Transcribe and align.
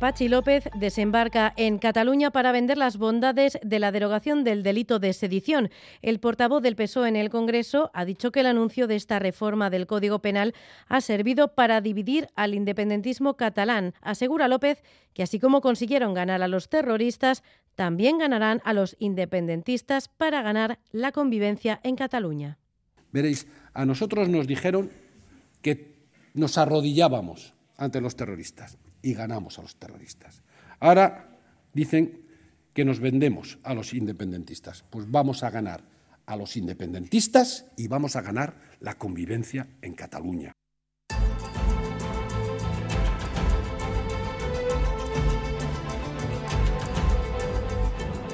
Pachi 0.00 0.28
López 0.28 0.64
desembarca 0.74 1.52
en 1.58 1.78
Cataluña 1.78 2.30
para 2.30 2.52
vender 2.52 2.78
las 2.78 2.96
bondades 2.96 3.58
de 3.62 3.78
la 3.78 3.92
derogación 3.92 4.44
del 4.44 4.62
delito 4.62 4.98
de 4.98 5.12
sedición. 5.12 5.68
El 6.00 6.20
portavoz 6.20 6.62
del 6.62 6.74
PSOE 6.74 7.10
en 7.10 7.16
el 7.16 7.28
Congreso 7.28 7.90
ha 7.92 8.06
dicho 8.06 8.32
que 8.32 8.40
el 8.40 8.46
anuncio 8.46 8.86
de 8.86 8.96
esta 8.96 9.18
reforma 9.18 9.68
del 9.68 9.86
Código 9.86 10.20
Penal 10.20 10.54
ha 10.88 11.02
servido 11.02 11.54
para 11.54 11.82
dividir 11.82 12.28
al 12.34 12.54
independentismo 12.54 13.36
catalán. 13.36 13.92
Asegura 14.00 14.48
López 14.48 14.82
que 15.12 15.22
así 15.22 15.38
como 15.38 15.60
consiguieron 15.60 16.14
ganar 16.14 16.42
a 16.42 16.48
los 16.48 16.70
terroristas, 16.70 17.42
también 17.74 18.16
ganarán 18.16 18.62
a 18.64 18.72
los 18.72 18.96
independentistas 19.00 20.08
para 20.08 20.40
ganar 20.40 20.78
la 20.92 21.12
convivencia 21.12 21.78
en 21.82 21.96
Cataluña. 21.96 22.56
Veréis, 23.12 23.46
a 23.74 23.84
nosotros 23.84 24.30
nos 24.30 24.46
dijeron 24.46 24.90
que 25.60 25.92
nos 26.32 26.56
arrodillábamos 26.56 27.52
ante 27.80 28.00
los 28.00 28.14
terroristas 28.14 28.76
y 29.02 29.14
ganamos 29.14 29.58
a 29.58 29.62
los 29.62 29.74
terroristas. 29.76 30.42
Ahora 30.78 31.38
dicen 31.72 32.22
que 32.74 32.84
nos 32.84 33.00
vendemos 33.00 33.58
a 33.64 33.74
los 33.74 33.94
independentistas. 33.94 34.84
Pues 34.90 35.10
vamos 35.10 35.42
a 35.42 35.50
ganar 35.50 35.82
a 36.26 36.36
los 36.36 36.56
independentistas 36.56 37.66
y 37.76 37.88
vamos 37.88 38.14
a 38.14 38.22
ganar 38.22 38.54
la 38.80 38.96
convivencia 38.96 39.66
en 39.82 39.94
Cataluña. 39.94 40.52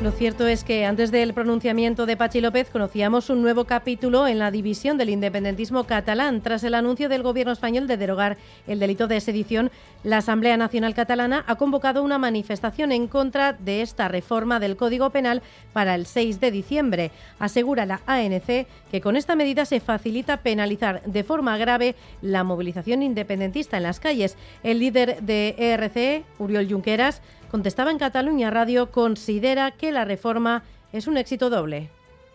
Lo 0.03 0.13
cierto 0.13 0.47
es 0.47 0.63
que 0.63 0.85
antes 0.85 1.11
del 1.11 1.33
pronunciamiento 1.33 2.05
de 2.05 2.19
Pachi 2.19 2.43
López 2.43 2.69
conocíamos 2.69 3.31
un 3.31 3.41
nuevo 3.41 3.65
capítulo 3.65 4.29
en 4.29 4.39
la 4.39 4.51
división 4.51 4.99
del 4.99 5.09
independentismo 5.09 5.85
catalán. 5.85 6.43
Tras 6.43 6.63
el 6.65 6.75
anuncio 6.75 7.09
del 7.09 7.23
gobierno 7.23 7.53
español 7.53 7.87
de 7.87 7.97
derogar 7.97 8.37
el 8.67 8.79
delito 8.79 9.09
de 9.09 9.23
sedición, 9.23 9.71
la 10.05 10.19
Asamblea 10.19 10.59
Nacional 10.59 10.95
Catalana 10.95 11.45
ha 11.47 11.57
convocado 11.57 12.03
una 12.03 12.19
manifestación 12.19 12.93
en 12.93 13.09
contra 13.09 13.55
de 13.55 13.81
esta 13.81 14.07
reforma 14.07 14.61
del 14.61 14.77
Código 14.77 15.09
Penal 15.11 15.41
para 15.73 15.95
el 15.95 16.05
6 16.05 16.41
de 16.41 16.51
diciembre. 16.51 17.11
Asegura 17.39 17.87
la 17.87 18.03
ANC 18.07 18.67
que 18.91 19.01
con 19.01 19.17
esta 19.17 19.35
medida 19.35 19.65
se 19.65 19.81
facilita 19.81 20.37
penalizar 20.37 21.03
de 21.05 21.25
forma 21.25 21.57
grave 21.57 21.97
la 22.21 22.45
movilización 22.45 23.03
independentista 23.03 23.79
en 23.79 23.85
las 23.85 23.99
calles. 23.99 24.37
El 24.63 24.79
líder 24.79 25.23
de 25.23 25.55
ERC, 25.59 26.25
Uriol 26.39 26.69
Junqueras, 26.71 27.23
contestaba 27.51 27.91
en 27.91 27.99
Cataluña 27.99 28.51
Radio, 28.51 28.91
considera 28.91 29.71
que 29.71 29.93
la 29.93 30.05
reforma 30.05 30.63
és 30.93 31.07
un 31.07 31.17
èxit 31.17 31.41
doble. 31.41 31.87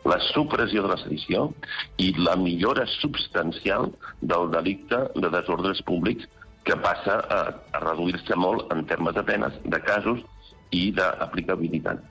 La 0.06 0.18
supressió 0.31 0.81
de 0.81 0.90
la 0.90 0.98
sedició 0.98 1.52
i 2.02 2.12
la 2.18 2.36
millora 2.36 2.88
substancial 3.00 3.92
del 4.22 4.50
delicte 4.52 4.98
de 5.16 5.30
desordres 5.30 5.81
públics 5.86 6.28
que 6.64 6.78
passa 6.78 7.20
a, 7.22 7.42
a 7.73 7.84
reduir-se 7.86 8.38
molt 8.38 8.72
en 8.73 8.86
termes 8.86 9.16
de 9.18 9.23
penes, 9.26 9.53
de 9.64 9.81
casos 9.81 10.22
i 10.72 10.90
d'aplicabilitat. 10.95 12.02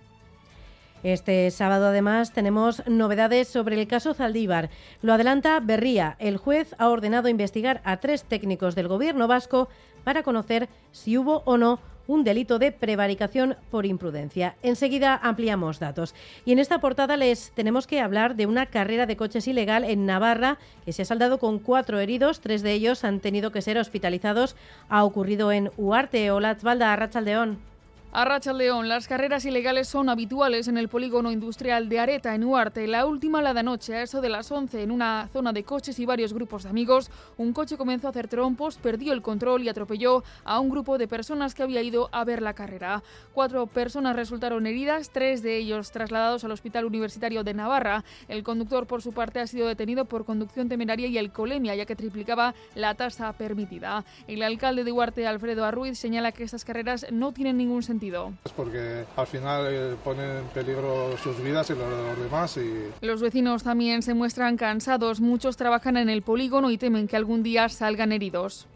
Este 1.02 1.50
sábado, 1.50 1.86
además, 1.86 2.32
tenemos 2.32 2.86
novedades 2.86 3.48
sobre 3.48 3.80
el 3.80 3.88
caso 3.88 4.12
Zaldívar. 4.12 4.68
Lo 5.00 5.14
adelanta 5.14 5.58
Berría. 5.60 6.16
El 6.18 6.36
juez 6.36 6.74
ha 6.78 6.88
ordenado 6.88 7.28
investigar 7.28 7.80
a 7.84 7.98
tres 7.98 8.24
técnicos 8.24 8.74
del 8.74 8.88
gobierno 8.88 9.26
vasco 9.26 9.68
para 10.04 10.22
conocer 10.22 10.68
si 10.92 11.16
hubo 11.16 11.42
o 11.46 11.56
no 11.56 11.80
un 12.06 12.24
delito 12.24 12.58
de 12.58 12.72
prevaricación 12.72 13.56
por 13.70 13.86
imprudencia. 13.86 14.56
Enseguida 14.62 15.18
ampliamos 15.22 15.78
datos. 15.78 16.14
Y 16.44 16.52
en 16.52 16.58
esta 16.58 16.80
portada 16.80 17.16
les 17.16 17.52
tenemos 17.52 17.86
que 17.86 18.00
hablar 18.00 18.36
de 18.36 18.46
una 18.46 18.66
carrera 18.66 19.06
de 19.06 19.16
coches 19.16 19.46
ilegal 19.48 19.84
en 19.84 20.06
Navarra 20.06 20.58
que 20.84 20.92
se 20.92 21.02
ha 21.02 21.04
saldado 21.04 21.38
con 21.38 21.58
cuatro 21.58 22.00
heridos. 22.00 22.40
Tres 22.40 22.62
de 22.62 22.72
ellos 22.72 23.04
han 23.04 23.20
tenido 23.20 23.52
que 23.52 23.62
ser 23.62 23.78
hospitalizados. 23.78 24.56
Ha 24.88 25.04
ocurrido 25.04 25.52
en 25.52 25.70
Uarte, 25.76 26.30
Olatzvalda, 26.30 26.92
Arrachaldeón. 26.92 27.69
A 28.12 28.24
Racha 28.24 28.52
León, 28.52 28.88
las 28.88 29.06
carreras 29.06 29.44
ilegales 29.44 29.86
son 29.86 30.08
habituales 30.08 30.66
en 30.66 30.76
el 30.76 30.88
polígono 30.88 31.30
industrial 31.30 31.88
de 31.88 32.00
Areta, 32.00 32.34
en 32.34 32.42
Huarte. 32.42 32.88
La 32.88 33.06
última, 33.06 33.40
la 33.40 33.54
de 33.54 33.60
anoche, 33.60 33.94
a 33.94 34.02
eso 34.02 34.20
de 34.20 34.28
las 34.28 34.50
11, 34.50 34.82
en 34.82 34.90
una 34.90 35.28
zona 35.32 35.52
de 35.52 35.62
coches 35.62 35.96
y 36.00 36.06
varios 36.06 36.32
grupos 36.32 36.64
de 36.64 36.70
amigos, 36.70 37.08
un 37.36 37.52
coche 37.52 37.76
comenzó 37.76 38.08
a 38.08 38.10
hacer 38.10 38.26
trompos, 38.26 38.78
perdió 38.78 39.12
el 39.12 39.22
control 39.22 39.62
y 39.62 39.68
atropelló 39.68 40.24
a 40.42 40.58
un 40.58 40.70
grupo 40.70 40.98
de 40.98 41.06
personas 41.06 41.54
que 41.54 41.62
había 41.62 41.82
ido 41.82 42.08
a 42.10 42.24
ver 42.24 42.42
la 42.42 42.52
carrera. 42.52 43.04
Cuatro 43.32 43.68
personas 43.68 44.16
resultaron 44.16 44.66
heridas, 44.66 45.10
tres 45.10 45.40
de 45.44 45.58
ellos 45.58 45.92
trasladados 45.92 46.42
al 46.42 46.50
Hospital 46.50 46.86
Universitario 46.86 47.44
de 47.44 47.54
Navarra. 47.54 48.02
El 48.26 48.42
conductor, 48.42 48.88
por 48.88 49.02
su 49.02 49.12
parte, 49.12 49.38
ha 49.38 49.46
sido 49.46 49.68
detenido 49.68 50.04
por 50.06 50.24
conducción 50.24 50.68
temeraria 50.68 51.06
y 51.06 51.16
alcoholemia, 51.16 51.76
ya 51.76 51.86
que 51.86 51.94
triplicaba 51.94 52.56
la 52.74 52.92
tasa 52.96 53.32
permitida. 53.34 54.04
El 54.26 54.42
alcalde 54.42 54.82
de 54.82 54.90
Huarte, 54.90 55.28
Alfredo 55.28 55.64
Arruiz, 55.64 55.96
señala 55.96 56.32
que 56.32 56.42
estas 56.42 56.64
carreras 56.64 57.06
no 57.12 57.30
tienen 57.30 57.56
ningún 57.56 57.84
sentido 57.84 57.99
porque 58.56 59.04
al 59.16 59.26
final 59.26 59.66
eh, 59.68 59.96
ponen 60.02 60.38
en 60.38 60.44
peligro 60.46 61.16
sus 61.18 61.42
vidas 61.42 61.70
y 61.70 61.74
los 61.74 61.88
de 61.88 62.02
los 62.08 62.18
demás. 62.18 62.56
Y... 62.56 63.06
Los 63.06 63.20
vecinos 63.20 63.62
también 63.62 64.02
se 64.02 64.14
muestran 64.14 64.56
cansados. 64.56 65.20
Muchos 65.20 65.56
trabajan 65.56 65.96
en 65.96 66.08
el 66.08 66.22
polígono 66.22 66.70
y 66.70 66.78
temen 66.78 67.06
que 67.06 67.16
algún 67.16 67.42
día 67.42 67.68
salgan 67.68 68.12
heridos. 68.12 68.66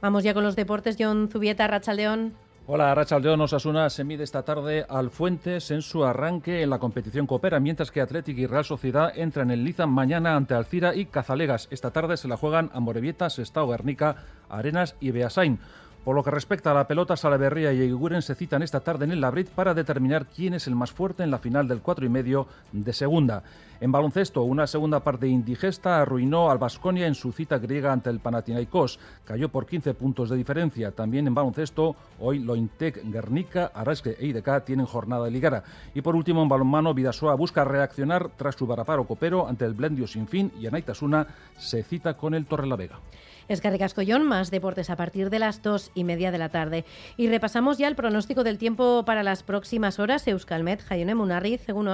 Vamos 0.00 0.24
ya 0.24 0.34
con 0.34 0.44
los 0.44 0.56
deportes. 0.56 0.96
John 0.98 1.28
Zubieta, 1.30 1.66
Rachaldeón. 1.66 2.34
Hola, 2.66 2.94
Rachaldeón 2.94 3.42
Osasuna 3.42 3.90
se 3.90 4.04
mide 4.04 4.24
esta 4.24 4.42
tarde 4.42 4.86
al 4.88 5.10
Fuentes 5.10 5.70
en 5.70 5.82
su 5.82 6.02
arranque 6.02 6.62
en 6.62 6.70
la 6.70 6.78
competición 6.78 7.26
Coopera, 7.26 7.60
mientras 7.60 7.90
que 7.90 8.00
Athletic 8.00 8.38
y 8.38 8.46
Real 8.46 8.64
Sociedad 8.64 9.12
entran 9.14 9.50
en 9.50 9.64
Liza 9.64 9.86
mañana 9.86 10.34
ante 10.34 10.54
Alcira 10.54 10.94
y 10.94 11.04
Cazalegas. 11.04 11.68
Esta 11.70 11.90
tarde 11.90 12.16
se 12.16 12.26
la 12.26 12.38
juegan 12.38 12.70
a 12.72 12.80
Morevieta, 12.80 13.28
Sestao, 13.28 13.68
Guernica, 13.68 14.16
Arenas 14.48 14.96
y 14.98 15.10
Beasain. 15.10 15.58
Por 16.04 16.14
lo 16.14 16.22
que 16.22 16.30
respecta 16.30 16.70
a 16.70 16.74
la 16.74 16.86
pelota, 16.86 17.16
Salaverría 17.16 17.72
y 17.72 17.80
Eguiguren 17.80 18.20
se 18.20 18.34
citan 18.34 18.62
esta 18.62 18.80
tarde 18.80 19.06
en 19.06 19.12
el 19.12 19.22
Labrit 19.22 19.48
para 19.48 19.72
determinar 19.72 20.26
quién 20.26 20.52
es 20.52 20.66
el 20.66 20.74
más 20.74 20.92
fuerte 20.92 21.22
en 21.22 21.30
la 21.30 21.38
final 21.38 21.66
del 21.66 21.80
4 21.80 22.04
y 22.04 22.10
medio 22.10 22.46
de 22.72 22.92
segunda. 22.92 23.42
En 23.80 23.90
baloncesto, 23.90 24.42
una 24.42 24.66
segunda 24.66 25.00
parte 25.00 25.26
indigesta 25.26 26.02
arruinó 26.02 26.50
al 26.50 26.58
Basconia 26.58 27.06
en 27.06 27.14
su 27.14 27.32
cita 27.32 27.56
griega 27.56 27.90
ante 27.90 28.10
el 28.10 28.20
Panathinaikos. 28.20 29.00
Cayó 29.24 29.48
por 29.48 29.64
15 29.64 29.94
puntos 29.94 30.28
de 30.28 30.36
diferencia. 30.36 30.90
También 30.90 31.26
en 31.26 31.34
baloncesto, 31.34 31.96
hoy 32.20 32.38
Lointec, 32.38 33.02
Guernica, 33.10 33.72
Arasque 33.74 34.14
e 34.20 34.26
IDK 34.26 34.62
tienen 34.62 34.84
jornada 34.84 35.24
de 35.24 35.30
ligara. 35.30 35.64
Y 35.94 36.02
por 36.02 36.16
último, 36.16 36.42
en 36.42 36.50
balonmano, 36.50 36.92
Vidasoa 36.92 37.34
busca 37.34 37.64
reaccionar 37.64 38.28
tras 38.36 38.56
su 38.56 38.66
varaparo 38.66 39.06
copero 39.06 39.48
ante 39.48 39.64
el 39.64 39.72
Blendio 39.72 40.06
sin 40.06 40.28
fin 40.28 40.52
y 40.60 40.66
Anaitasuna 40.66 41.26
se 41.56 41.82
cita 41.82 42.14
con 42.14 42.34
el 42.34 42.44
Torrelavega. 42.44 43.00
Es 43.48 43.60
Cascollón, 43.60 44.24
más 44.24 44.50
deportes 44.50 44.90
a 44.90 44.96
partir 44.96 45.30
de 45.30 45.38
las 45.38 45.62
dos 45.62 45.90
y 45.94 46.04
media 46.04 46.30
de 46.30 46.38
la 46.38 46.48
tarde. 46.48 46.84
Y 47.16 47.28
repasamos 47.28 47.78
ya 47.78 47.88
el 47.88 47.96
pronóstico 47.96 48.44
del 48.44 48.58
tiempo 48.58 49.04
para 49.04 49.22
las 49.22 49.42
próximas 49.42 49.98
horas. 49.98 50.26
Euskalmet, 50.26 50.82
Jaione 50.82 51.14
Munarri, 51.14 51.58
según 51.58 51.88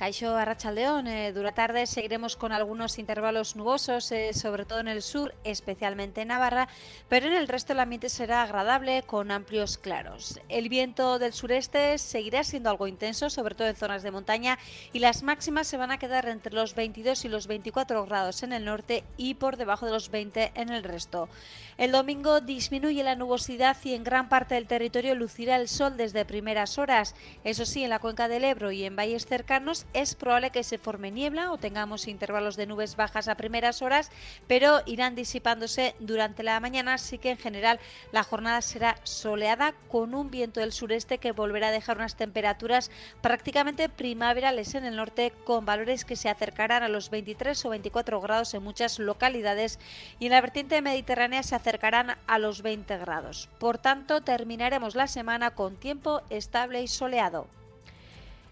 Caixo 0.00 0.34
Arrachaldeón, 0.34 1.08
eh, 1.08 1.30
durante 1.30 1.56
tarde 1.56 1.86
seguiremos 1.86 2.36
con 2.36 2.52
algunos 2.52 2.98
intervalos 2.98 3.54
nubosos, 3.54 4.10
eh, 4.12 4.32
sobre 4.32 4.64
todo 4.64 4.80
en 4.80 4.88
el 4.88 5.02
sur, 5.02 5.34
especialmente 5.44 6.22
en 6.22 6.28
Navarra, 6.28 6.68
pero 7.10 7.26
en 7.26 7.34
el 7.34 7.48
resto 7.48 7.74
el 7.74 7.80
ambiente 7.80 8.08
será 8.08 8.42
agradable 8.42 9.02
con 9.02 9.30
amplios 9.30 9.76
claros. 9.76 10.40
El 10.48 10.70
viento 10.70 11.18
del 11.18 11.34
sureste 11.34 11.98
seguirá 11.98 12.44
siendo 12.44 12.70
algo 12.70 12.86
intenso, 12.86 13.28
sobre 13.28 13.54
todo 13.54 13.68
en 13.68 13.76
zonas 13.76 14.02
de 14.02 14.10
montaña, 14.10 14.58
y 14.94 15.00
las 15.00 15.22
máximas 15.22 15.66
se 15.66 15.76
van 15.76 15.90
a 15.90 15.98
quedar 15.98 16.26
entre 16.28 16.54
los 16.54 16.74
22 16.74 17.26
y 17.26 17.28
los 17.28 17.46
24 17.46 18.06
grados 18.06 18.42
en 18.42 18.54
el 18.54 18.64
norte 18.64 19.04
y 19.18 19.34
por 19.34 19.58
debajo 19.58 19.84
de 19.84 19.92
los 19.92 20.10
20 20.10 20.52
en 20.54 20.70
el 20.70 20.82
resto. 20.82 21.28
El 21.76 21.92
domingo 21.92 22.40
disminuye 22.40 23.02
la 23.02 23.16
nubosidad 23.16 23.76
y 23.84 23.94
en 23.94 24.04
gran 24.04 24.28
parte 24.28 24.54
del 24.54 24.66
territorio 24.66 25.14
lucirá 25.14 25.56
el 25.56 25.66
sol 25.66 25.96
desde 25.96 26.26
primeras 26.26 26.78
horas. 26.78 27.14
Eso 27.42 27.64
sí, 27.64 27.82
en 27.82 27.90
la 27.90 28.00
cuenca 28.00 28.28
del 28.28 28.44
Ebro 28.44 28.70
y 28.70 28.84
en 28.84 28.96
valles 28.96 29.24
cercanos 29.24 29.86
es 29.92 30.14
probable 30.14 30.50
que 30.50 30.64
se 30.64 30.78
forme 30.78 31.10
niebla 31.10 31.52
o 31.52 31.58
tengamos 31.58 32.08
intervalos 32.08 32.56
de 32.56 32.66
nubes 32.66 32.96
bajas 32.96 33.28
a 33.28 33.34
primeras 33.34 33.82
horas, 33.82 34.10
pero 34.46 34.80
irán 34.86 35.14
disipándose 35.14 35.94
durante 36.00 36.42
la 36.42 36.60
mañana, 36.60 36.94
así 36.94 37.18
que 37.18 37.30
en 37.30 37.38
general 37.38 37.80
la 38.12 38.22
jornada 38.22 38.62
será 38.62 38.96
soleada 39.04 39.74
con 39.88 40.14
un 40.14 40.30
viento 40.30 40.60
del 40.60 40.72
sureste 40.72 41.18
que 41.18 41.32
volverá 41.32 41.68
a 41.68 41.72
dejar 41.72 41.96
unas 41.96 42.16
temperaturas 42.16 42.90
prácticamente 43.20 43.88
primaverales 43.88 44.74
en 44.74 44.84
el 44.84 44.96
norte 44.96 45.32
con 45.44 45.64
valores 45.64 46.04
que 46.04 46.16
se 46.16 46.28
acercarán 46.28 46.82
a 46.82 46.88
los 46.88 47.10
23 47.10 47.64
o 47.64 47.70
24 47.70 48.20
grados 48.20 48.54
en 48.54 48.62
muchas 48.62 48.98
localidades 48.98 49.78
y 50.18 50.26
en 50.26 50.32
la 50.32 50.40
vertiente 50.40 50.82
mediterránea 50.82 51.42
se 51.42 51.54
acercarán 51.54 52.16
a 52.26 52.38
los 52.38 52.62
20 52.62 52.98
grados. 52.98 53.48
Por 53.58 53.78
tanto, 53.78 54.20
terminaremos 54.20 54.94
la 54.94 55.08
semana 55.08 55.52
con 55.52 55.76
tiempo 55.76 56.22
estable 56.30 56.82
y 56.82 56.88
soleado. 56.88 57.59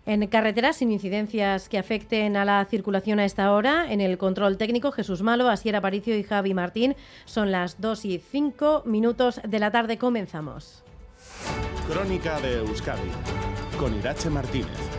En 0.09 0.27
carreteras 0.29 0.77
sin 0.77 0.91
incidencias 0.91 1.69
que 1.69 1.77
afecten 1.77 2.39
a 2.39 2.47
la 2.47 2.65
circulación 2.65 3.21
a 3.21 3.27
esta 3.27 3.53
hora, 3.53 3.93
en 3.93 4.01
el 4.01 4.17
control 4.17 4.57
técnico 4.57 4.91
Jesús 4.91 5.21
Malo, 5.21 5.51
Asier 5.51 5.77
Aparicio 5.77 6.17
y 6.17 6.23
Javi 6.23 6.55
Martín. 6.55 6.97
Son 7.27 7.53
las 7.53 7.79
2 7.79 8.07
y 8.07 8.19
5 8.19 8.85
minutos 8.87 9.39
de 9.47 9.59
la 9.59 9.71
tarde. 9.71 9.99
Comenzamos. 9.99 10.83
Crónica 11.87 12.41
de 12.41 12.55
Euskadi 12.55 13.11
con 13.79 13.95
Irache 13.99 14.31
Martínez. 14.31 14.98